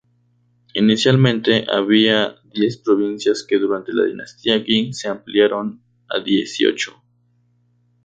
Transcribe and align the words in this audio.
Inicialmente 0.73 1.63
había 1.71 2.33
diez 2.55 2.77
provincias 2.77 3.45
que 3.47 3.59
durante 3.59 3.93
la 3.93 4.03
dinastía 4.05 4.63
Qing 4.63 4.93
se 4.93 5.09
ampliaron 5.09 5.79
a 6.09 6.17
dieciocho. 6.19 7.03